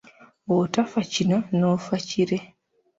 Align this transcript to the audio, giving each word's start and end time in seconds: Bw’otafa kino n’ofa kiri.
Bw’otafa 0.47 0.99
kino 1.13 1.37
n’ofa 1.57 1.95
kiri. 2.07 2.37